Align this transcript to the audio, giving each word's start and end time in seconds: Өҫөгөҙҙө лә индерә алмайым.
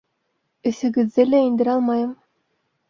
Өҫөгөҙҙө 0.71 1.27
лә 1.29 1.45
индерә 1.51 1.79
алмайым. 1.79 2.21